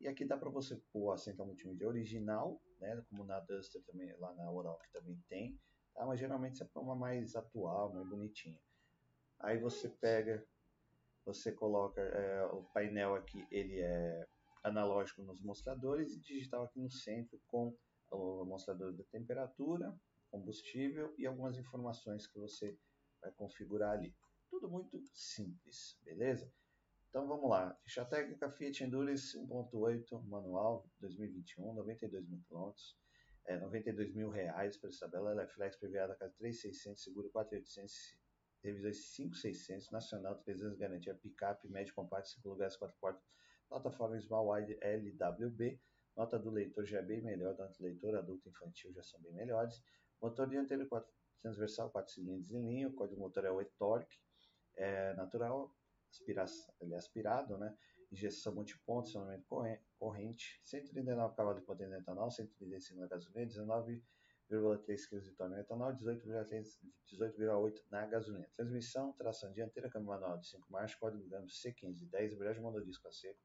E 0.00 0.08
aqui 0.08 0.24
dá 0.24 0.36
para 0.36 0.50
você 0.50 0.76
pôr 0.92 1.12
a 1.12 1.16
central 1.16 1.46
multimídia 1.46 1.88
original, 1.88 2.60
né, 2.80 3.02
como 3.08 3.24
na 3.24 3.40
Duster 3.40 3.82
também, 3.84 4.14
lá 4.18 4.32
na 4.34 4.50
Oral 4.50 4.78
que 4.78 4.90
também 4.92 5.18
tem, 5.28 5.58
tá? 5.94 6.04
mas 6.04 6.18
geralmente 6.18 6.58
você 6.58 6.64
põe 6.64 6.82
uma 6.82 6.96
mais 6.96 7.36
atual, 7.36 7.92
mais 7.92 8.08
bonitinha. 8.08 8.60
Aí 9.40 9.58
você 9.58 9.88
pega, 9.88 10.44
você 11.24 11.52
coloca 11.52 12.00
é, 12.00 12.44
o 12.46 12.62
painel 12.64 13.14
aqui, 13.14 13.46
ele 13.50 13.80
é 13.80 14.26
analógico 14.62 15.22
nos 15.22 15.42
mostradores 15.42 16.14
e 16.14 16.20
digital 16.20 16.64
aqui 16.64 16.80
no 16.80 16.90
centro 16.90 17.40
com 17.46 17.76
o 18.10 18.44
mostrador 18.44 18.92
da 18.92 19.04
temperatura, 19.04 19.94
combustível 20.30 21.14
e 21.18 21.26
algumas 21.26 21.58
informações 21.58 22.26
que 22.26 22.38
você 22.38 22.76
vai 23.20 23.30
configurar 23.32 23.92
ali. 23.92 24.14
Tudo 24.50 24.68
muito 24.68 24.98
simples, 25.12 25.98
beleza? 26.02 26.50
Então 27.14 27.28
vamos 27.28 27.48
lá. 27.48 27.72
Ficha 27.84 28.04
técnica 28.04 28.50
Fiat 28.50 28.82
Endurance 28.82 29.38
1.8 29.38 30.20
manual 30.24 30.84
2021, 30.98 31.72
92 31.72 32.28
mil 32.28 32.42
quilômetros, 32.42 32.98
é, 33.46 33.56
92 33.56 34.12
mil 34.12 34.30
reais 34.30 34.76
para 34.76 34.88
essa 34.88 35.08
tabela. 35.08 35.30
Ela 35.30 35.44
é 35.44 35.46
flex, 35.46 35.76
PVA 35.76 36.08
da 36.08 36.16
casa 36.16 36.34
3.600, 36.42 36.96
seguro 36.96 37.30
4.800, 37.30 38.18
revisões 38.64 38.96
5.600, 39.16 39.92
nacional 39.92 40.34
300, 40.42 40.76
garantia 40.76 41.14
picape, 41.14 41.68
médio 41.68 41.94
compacto, 41.94 42.30
5 42.30 42.48
lugares, 42.48 42.76
4 42.76 42.98
portas, 43.00 43.22
plataforma 43.68 44.20
Small 44.20 44.50
Wide 44.50 44.76
LWB. 44.80 45.80
Nota 46.16 46.36
do 46.36 46.50
leitor 46.50 46.84
já 46.84 46.98
é 46.98 47.02
bem 47.02 47.22
melhor, 47.22 47.54
do 47.54 47.68
leitor 47.78 48.16
adulto 48.16 48.48
e 48.48 48.50
infantil 48.50 48.92
já 48.92 49.04
são 49.04 49.20
bem 49.20 49.32
melhores. 49.34 49.80
Motor 50.20 50.48
dianteiro 50.48 50.88
4, 50.88 51.08
transversal 51.40 51.92
4 51.92 52.12
cilindros 52.12 52.50
em 52.50 52.66
linha, 52.66 52.88
o 52.88 52.92
código 52.92 53.20
motor 53.20 53.44
é 53.44 53.52
o 53.52 53.60
e-torque, 53.60 54.18
é 54.74 55.14
natural, 55.14 55.72
ele 56.26 56.94
é 56.94 56.96
aspirado, 56.96 57.58
né? 57.58 57.76
injeção 58.12 58.54
multiponto, 58.54 59.08
acionamento 59.08 59.46
corrente, 59.98 60.60
139 60.64 61.34
cavalos 61.34 61.60
de 61.60 61.66
potência 61.66 61.96
no 61.96 62.00
etanol, 62.00 62.30
135 62.30 63.00
na 63.00 63.06
gasolina, 63.08 63.46
19,3 63.46 65.08
kg 65.08 65.20
de 65.20 65.32
torno 65.32 65.54
no 65.54 65.60
etanol, 65.60 65.92
18,8 65.92 66.76
18, 67.06 67.84
na 67.90 68.06
gasolina. 68.06 68.48
Transmissão, 68.54 69.12
tração 69.14 69.52
dianteira, 69.52 69.90
câmbio 69.90 70.08
manual 70.08 70.38
de 70.38 70.48
5 70.48 70.70
marchas, 70.70 70.98
código 70.98 71.24
de 71.24 71.52
C15 71.52 72.08
10, 72.08 72.32
embreagem 72.32 72.62
monodisco 72.62 73.08
a 73.08 73.12
seco, 73.12 73.40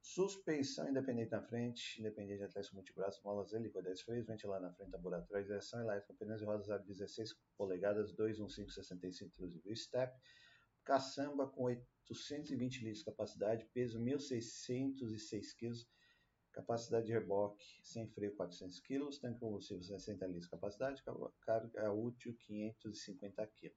suspensão 0.00 0.88
independente 0.88 1.32
na 1.32 1.42
frente, 1.42 2.00
independente 2.00 2.38
de 2.38 2.44
atlético 2.44 2.76
multibraço, 2.76 3.20
molas 3.24 3.52
helico 3.52 3.82
10 3.82 4.00
freios, 4.02 4.26
ventilar 4.26 4.60
na 4.60 4.72
frente, 4.72 4.92
laboratório, 4.92 5.44
direção 5.44 5.80
elétrica, 5.80 6.14
pneus 6.14 6.40
e 6.40 6.44
rodas 6.44 6.70
aro 6.70 6.84
16 6.84 7.34
polegadas, 7.56 8.12
215 8.12 8.72
65 8.72 9.30
inclusive 9.34 9.76
step, 9.76 10.16
caçamba 10.88 11.46
com 11.46 11.64
820 11.64 12.82
litros 12.82 13.00
de 13.00 13.04
capacidade, 13.04 13.68
peso 13.74 14.00
1.606 14.00 15.54
kg, 15.54 15.86
capacidade 16.50 17.04
de 17.04 17.12
reboque 17.12 17.62
sem 17.82 18.08
freio 18.08 18.34
400 18.34 18.80
kg, 18.80 19.10
tanque 19.20 19.38
combustível 19.38 19.82
60 19.82 20.26
litros 20.26 20.44
de 20.44 20.50
capacidade, 20.50 21.04
carga 21.42 21.92
útil 21.92 22.34
550 22.38 23.46
kg. 23.48 23.74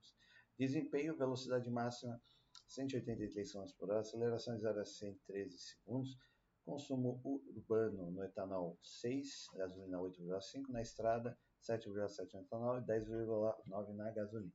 Desempenho, 0.57 1.17
velocidade 1.17 1.69
máxima 1.69 2.17
183 2.69 3.51
km 3.51 3.65
por 3.77 3.89
hora, 3.89 3.99
aceleração 3.99 4.55
de 4.55 4.61
0 4.61 4.79
a 4.79 4.85
113 4.85 5.57
segundos, 5.59 6.17
consumo 6.63 7.19
urbano 7.25 8.09
no 8.09 8.23
etanol 8.23 8.79
6, 8.81 9.47
gasolina 9.55 9.97
8,5, 9.97 10.69
na 10.69 10.81
estrada 10.81 11.37
7,7 11.61 12.33
no 12.35 12.39
etanol 12.39 12.77
e 12.77 12.81
10,9 12.83 13.93
na 13.95 14.11
gasolina. 14.11 14.53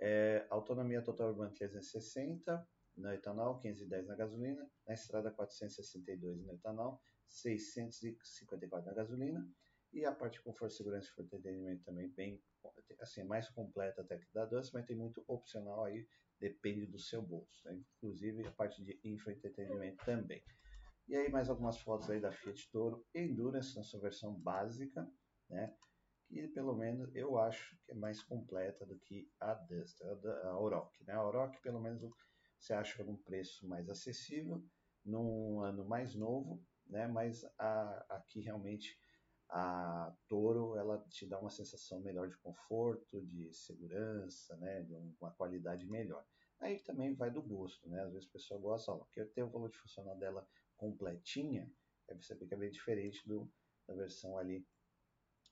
É, 0.00 0.46
autonomia 0.48 1.02
total 1.02 1.28
urbana 1.28 1.50
360 1.50 2.66
no 2.96 3.12
etanol, 3.12 3.58
510 3.60 4.06
na 4.06 4.16
gasolina, 4.16 4.70
na 4.86 4.94
estrada 4.94 5.30
462 5.30 6.42
no 6.42 6.52
etanol, 6.52 7.00
654 7.28 8.88
na 8.88 8.94
gasolina, 8.94 9.46
e 9.92 10.04
a 10.04 10.12
parte 10.12 10.34
de 10.34 10.42
conforto, 10.42 10.74
segurança 10.74 11.10
e 11.18 11.22
entretenimento 11.22 11.84
também 11.84 12.08
bem, 12.08 12.42
assim, 13.00 13.24
mais 13.24 13.48
completa 13.48 14.02
até 14.02 14.18
que 14.18 14.32
da 14.32 14.46
Dust, 14.46 14.72
mas 14.72 14.86
tem 14.86 14.96
muito 14.96 15.24
opcional 15.26 15.84
aí, 15.84 16.06
depende 16.38 16.86
do 16.86 16.98
seu 16.98 17.20
bolso, 17.20 17.66
né? 17.66 17.80
inclusive 17.96 18.46
a 18.46 18.52
parte 18.52 18.82
de 18.82 18.98
infoentretenimento 19.04 20.04
também. 20.04 20.42
E 21.08 21.16
aí 21.16 21.28
mais 21.28 21.50
algumas 21.50 21.78
fotos 21.78 22.08
aí 22.08 22.20
da 22.20 22.30
Fiat 22.30 22.70
Toro 22.70 23.04
Endurance 23.14 23.76
na 23.76 23.82
sua 23.82 24.00
versão 24.00 24.32
básica, 24.32 25.10
né? 25.48 25.74
E 26.30 26.46
pelo 26.48 26.74
menos 26.76 27.14
eu 27.14 27.38
acho 27.38 27.76
que 27.84 27.92
é 27.92 27.94
mais 27.94 28.22
completa 28.22 28.86
do 28.86 28.98
que 28.98 29.28
a 29.40 29.54
Duster, 29.54 30.08
a 30.44 30.58
Oroch. 30.58 31.04
Né? 31.04 31.14
A 31.14 31.24
Oroch, 31.24 31.60
pelo 31.60 31.80
menos, 31.80 32.00
você 32.58 32.72
acha 32.72 33.02
num 33.02 33.16
preço 33.16 33.66
mais 33.66 33.88
acessível, 33.88 34.64
num 35.04 35.60
ano 35.60 35.84
mais 35.84 36.14
novo, 36.14 36.62
né? 36.86 37.08
mas 37.08 37.44
a, 37.58 38.06
aqui 38.16 38.40
realmente 38.40 38.98
a 39.48 40.14
Toro 40.28 40.76
ela 40.76 41.04
te 41.08 41.26
dá 41.26 41.38
uma 41.40 41.50
sensação 41.50 42.00
melhor 42.00 42.28
de 42.28 42.36
conforto, 42.38 43.20
de 43.26 43.52
segurança, 43.52 44.56
né? 44.58 44.82
de 44.82 44.94
uma 45.20 45.32
qualidade 45.32 45.86
melhor. 45.88 46.24
Aí 46.60 46.78
também 46.78 47.14
vai 47.14 47.30
do 47.30 47.42
gosto, 47.42 47.88
né? 47.88 48.02
Às 48.02 48.12
vezes 48.12 48.28
a 48.28 48.32
pessoa 48.32 48.60
gosta, 48.60 48.92
ó, 48.92 49.04
quer 49.12 49.24
ter 49.32 49.42
o 49.42 49.48
valor 49.48 49.70
de 49.70 49.78
funcional 49.78 50.16
dela 50.18 50.46
completinha, 50.76 51.72
aí 52.08 52.16
você 52.16 52.34
vê 52.34 52.46
que 52.46 52.52
é 52.52 52.56
bem 52.56 52.70
diferente 52.70 53.26
do, 53.26 53.50
da 53.88 53.94
versão 53.94 54.36
ali 54.36 54.66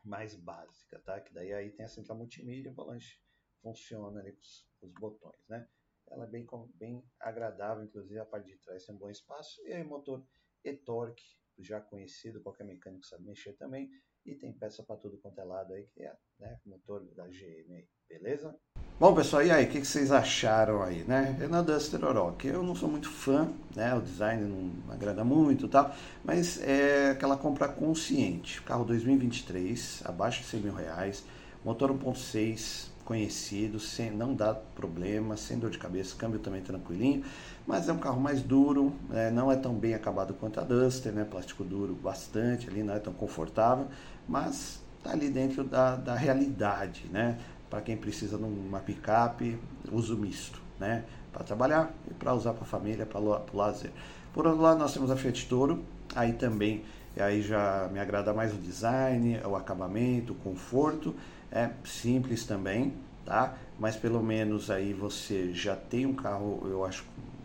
mais 0.05 0.35
básica, 0.35 0.99
tá? 1.01 1.21
Que 1.21 1.33
daí 1.33 1.53
aí 1.53 1.71
tem 1.71 1.85
a 1.85 1.89
central 1.89 2.19
multimídia, 2.19 2.71
o 2.71 2.75
volante 2.75 3.23
funciona 3.63 4.21
ali 4.21 4.33
com 4.33 4.41
os, 4.41 4.69
os 4.83 4.93
botões, 4.93 5.47
né? 5.49 5.69
Ela 6.11 6.25
é 6.25 6.29
bem, 6.29 6.47
bem 6.75 7.05
agradável, 7.21 7.85
inclusive 7.85 8.19
a 8.19 8.25
parte 8.25 8.47
de 8.47 8.57
trás 8.59 8.85
tem 8.85 8.95
um 8.95 8.99
bom 8.99 9.11
espaço. 9.11 9.61
E 9.67 9.73
aí 9.73 9.85
motor 9.85 10.27
e-torque, 10.65 11.25
já 11.59 11.81
conhecido, 11.81 12.41
qualquer 12.41 12.65
mecânico 12.65 13.07
sabe 13.07 13.25
mexer 13.25 13.53
também. 13.55 13.91
E 14.25 14.35
tem 14.35 14.53
peça 14.53 14.83
para 14.83 14.97
tudo 14.97 15.19
quanto 15.19 15.41
é 15.41 15.45
lado 15.45 15.73
aí, 15.75 15.87
que 15.89 16.03
é 16.03 16.17
né, 16.39 16.61
motor 16.65 17.05
da 17.15 17.27
GM 17.29 17.75
aí, 17.75 17.89
beleza? 18.09 18.59
Bom, 19.01 19.15
pessoal, 19.15 19.45
e 19.45 19.51
aí, 19.53 19.65
o 19.65 19.69
que, 19.69 19.81
que, 19.81 19.87
vocês 19.87 20.11
acharam 20.11 20.83
aí, 20.83 21.05
né? 21.07 21.37
Renan 21.39 21.63
Duster 21.63 22.05
Oroch, 22.05 22.45
eu 22.45 22.65
não 22.65 22.75
sou 22.75 22.89
muito 22.89 23.09
fã, 23.09 23.49
né? 23.77 23.95
O 23.95 24.01
design 24.01 24.43
não 24.43 24.93
agrada 24.93 25.23
muito 25.23 25.67
e 25.67 25.69
tal, 25.69 25.95
mas 26.25 26.61
é 26.61 27.11
aquela 27.13 27.37
compra 27.37 27.69
consciente. 27.69 28.61
Carro 28.63 28.85
2023, 28.85 30.03
abaixo 30.05 30.41
de 30.41 30.49
100 30.49 30.61
mil 30.63 30.75
reais, 30.75 31.23
motor 31.65 31.93
1.6, 31.93 32.89
conhecido, 33.05 33.79
sem, 33.79 34.11
não 34.11 34.35
dá 34.35 34.53
problema, 34.53 35.37
sem 35.37 35.61
dor 35.61 35.71
de 35.71 35.79
cabeça, 35.79 36.17
câmbio 36.19 36.41
também 36.41 36.61
tranquilinho, 36.61 37.23
mas 37.65 37.89
é 37.89 37.93
um 37.93 37.99
carro 37.99 38.21
mais 38.21 38.43
duro, 38.43 38.93
é, 39.13 39.31
não 39.31 39.53
é 39.53 39.55
tão 39.55 39.75
bem 39.75 39.95
acabado 39.95 40.35
quanto 40.35 40.59
a 40.59 40.65
Duster, 40.65 41.13
né? 41.13 41.25
Plástico 41.25 41.63
duro 41.63 41.95
bastante 41.95 42.69
ali, 42.69 42.83
não 42.83 42.95
é 42.95 42.99
tão 42.99 43.13
confortável, 43.13 43.87
mas 44.29 44.81
tá 45.05 45.13
ali 45.13 45.31
dentro 45.31 45.63
da, 45.63 45.95
da 45.95 46.17
realidade, 46.17 47.07
né? 47.13 47.39
Para 47.71 47.81
quem 47.81 47.97
precisa 47.97 48.37
de 48.39 48.45
uma 48.45 48.81
picape, 48.81 49.59
uso 49.93 50.17
misto, 50.17 50.61
né? 50.79 51.05
Para 51.33 51.45
trabalhar 51.45 51.93
e 52.11 52.15
para 52.15 52.35
usar 52.35 52.55
para 52.55 52.63
a 52.63 52.67
família, 52.67 53.05
para 53.05 53.21
o 53.21 53.43
lazer. 53.53 53.93
Por 54.33 54.47
outro 54.47 54.63
lado, 54.63 54.79
nós 54.79 54.93
temos 54.93 55.11
a 55.11 55.17
Fiat 55.17 55.47
Toro, 55.49 55.85
aí 56.15 56.33
também 56.33 56.85
aí 57.21 57.43
já 57.43 57.89
me 57.93 57.99
agrada 57.99 58.33
mais 58.33 58.53
o 58.53 58.57
design, 58.57 59.41
o 59.45 59.57
acabamento, 59.57 60.33
o 60.33 60.37
conforto, 60.37 61.15
é 61.51 61.71
simples 61.85 62.45
também, 62.45 62.95
tá? 63.25 63.57
Mas 63.79 63.97
pelo 63.97 64.23
menos 64.23 64.71
aí 64.71 64.93
você 64.93 65.53
já 65.53 65.75
tem 65.75 66.07
um 66.07 66.15
carro, 66.15 66.61
eu 66.65 66.85
acho, 66.85 67.05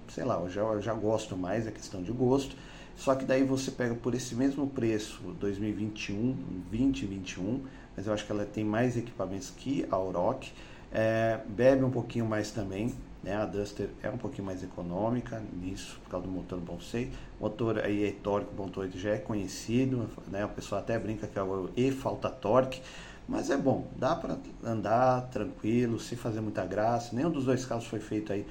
sei 0.10 0.24
lá, 0.24 0.40
eu 0.40 0.50
já, 0.50 0.62
eu 0.62 0.82
já 0.82 0.94
gosto 0.94 1.36
mais, 1.36 1.68
é 1.68 1.72
questão 1.72 2.02
de 2.02 2.12
gosto. 2.12 2.56
Só 2.96 3.16
que 3.16 3.26
daí 3.26 3.44
você 3.44 3.72
pega 3.72 3.96
por 3.96 4.14
esse 4.14 4.36
mesmo 4.36 4.68
preço 4.68 5.20
2021, 5.40 6.36
2021, 6.70 7.62
mas 7.96 8.08
eu 8.08 8.14
acho 8.14 8.26
que 8.26 8.32
ela 8.32 8.46
tem 8.46 8.64
mais 8.64 8.98
equipamentos 8.98 9.50
que 9.50 9.86
a 9.90 9.98
Oroch, 9.98 10.54
é, 10.92 11.40
bebe 11.48 11.84
um 11.84 11.90
pouquinho 11.90 12.26
mais 12.26 12.52
também, 12.52 12.94
né? 13.24 13.36
A 13.36 13.46
Duster 13.46 13.90
é 14.04 14.10
um 14.10 14.18
pouquinho 14.18 14.46
mais 14.46 14.62
econômica 14.64 15.42
nisso, 15.54 16.00
por 16.04 16.12
causa 16.12 16.28
do 16.28 16.32
motor 16.32 16.60
Bonsei. 16.60 17.12
O 17.40 17.44
motor 17.44 17.80
aí 17.80 18.06
é 18.06 18.12
tórico, 18.12 18.54
motor 18.56 18.88
já 18.90 19.12
é 19.12 19.18
conhecido, 19.18 20.08
né? 20.28 20.46
O 20.46 20.50
pessoal 20.50 20.82
até 20.82 21.00
brinca 21.00 21.26
que 21.26 21.40
é 21.40 21.42
o 21.42 21.70
E 21.76 21.90
falta 21.92 22.30
torque, 22.30 22.82
mas 23.28 23.50
é 23.50 23.58
bom, 23.58 23.88
dá 23.96 24.16
para 24.16 24.38
andar 24.64 25.30
tranquilo, 25.30 26.00
sem 26.00 26.18
fazer 26.18 26.42
muita 26.42 26.66
graça. 26.66 27.16
Nenhum 27.16 27.32
dos 27.32 27.46
dois 27.46 27.66
carros 27.66 27.86
foi 27.86 28.00
feito 28.00 28.34
aí 28.34 28.46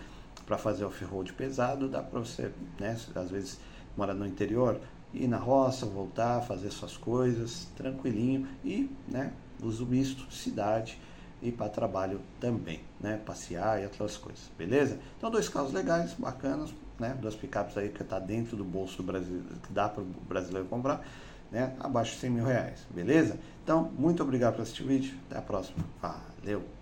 para 0.47 0.59
fazer 0.59 0.85
off-road 0.85 1.33
pesado, 1.35 1.89
dá 1.89 2.03
para 2.03 2.19
você, 2.19 2.51
né, 2.81 2.97
às 3.15 3.31
vezes 3.31 3.61
mora 3.97 4.15
no 4.15 4.27
interior, 4.27 4.81
ir 5.15 5.29
na 5.29 5.39
roça, 5.39 5.87
voltar, 5.87 6.41
fazer 6.43 6.71
suas 6.71 6.97
coisas, 6.97 7.69
tranquilinho 7.77 8.49
e, 8.65 8.91
né, 9.09 9.33
uso 9.63 9.87
misto, 9.87 10.33
cidade 10.33 10.99
e 11.41 11.51
para 11.51 11.69
trabalho 11.69 12.21
também, 12.41 12.81
né, 13.01 13.21
passear 13.25 13.81
e 13.81 13.85
outras 13.85 14.17
coisas, 14.17 14.51
beleza? 14.57 14.99
Então 15.19 15.31
dois 15.31 15.49
carros 15.49 15.73
legais, 15.73 16.15
bacanas, 16.15 16.73
né, 16.99 17.17
duas 17.21 17.35
picapes 17.35 17.77
aí 17.77 17.89
que 17.89 18.03
está 18.03 18.19
dentro 18.19 18.57
do 18.57 18.65
bolso 18.65 18.99
do 18.99 19.03
Brasil, 19.03 19.43
que 19.67 19.73
dá 19.73 19.89
para 19.89 20.03
o 20.03 20.07
brasileiro 20.29 20.69
comprar, 20.69 21.05
né, 21.51 21.75
abaixo 21.81 22.13
de 22.13 22.21
100 22.21 22.31
mil 22.31 22.45
reais, 22.45 22.87
beleza? 22.91 23.39
Então, 23.63 23.91
muito 23.99 24.23
obrigado 24.23 24.55
por 24.55 24.63
assistir 24.63 24.85
o 24.85 24.87
vídeo, 24.87 25.15
até 25.29 25.39
a 25.39 25.43
próxima, 25.43 25.85
valeu! 26.01 26.82